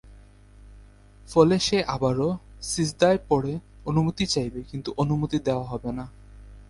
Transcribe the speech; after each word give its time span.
ফলে 1.29 1.55
সে 1.59 1.77
আবারো 1.85 2.27
সিজদায় 2.61 3.19
পড়ে 3.29 3.53
অনুমতি 3.85 4.25
চাইবে 4.25 4.59
কিন্তু 4.71 4.89
অনুমতি 4.97 5.37
দেয়া 5.39 5.63
হবে 5.63 5.91
না। 5.91 6.05